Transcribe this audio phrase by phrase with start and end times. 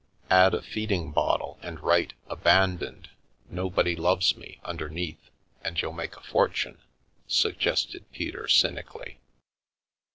[0.31, 3.11] ""Add a feeding bottle and write 'Abandoned.
[3.51, 5.29] No body loves me,' underneath,
[5.63, 6.79] and you'll make a fortune,"
[7.27, 9.19] suggested Peter cynically.